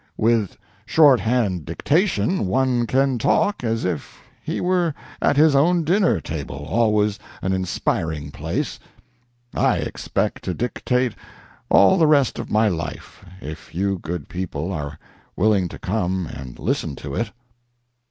With 0.17 0.57
short 0.87 1.19
hand 1.19 1.63
dictation 1.63 2.47
one 2.47 2.87
can 2.87 3.19
talk 3.19 3.63
as 3.63 3.85
if 3.85 4.19
he 4.41 4.59
were 4.59 4.95
at 5.21 5.37
his 5.37 5.55
own 5.55 5.83
dinner 5.83 6.19
table 6.19 6.65
always 6.67 7.19
an 7.43 7.53
inspiring 7.53 8.31
place. 8.31 8.79
I 9.53 9.77
expect 9.77 10.43
to 10.45 10.55
dictate 10.55 11.13
all 11.69 11.99
the 11.99 12.07
rest 12.07 12.39
of 12.39 12.49
my 12.49 12.67
life, 12.67 13.23
if 13.41 13.75
you 13.75 13.99
good 13.99 14.27
people 14.27 14.71
are 14.73 14.97
willing 15.35 15.67
to 15.69 15.77
come 15.77 16.25
and 16.25 16.57
listen 16.57 16.95
to 16.95 17.13
it." 17.13 17.29